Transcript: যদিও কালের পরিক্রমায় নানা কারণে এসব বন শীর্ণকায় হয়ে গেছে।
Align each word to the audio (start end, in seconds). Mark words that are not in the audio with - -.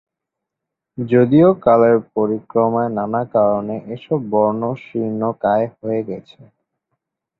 যদিও 0.97 1.49
কালের 1.65 1.97
পরিক্রমায় 2.15 2.91
নানা 2.97 3.21
কারণে 3.33 3.75
এসব 3.95 4.19
বন 4.31 4.55
শীর্ণকায় 4.83 5.67
হয়ে 5.75 6.01
গেছে। 6.09 6.39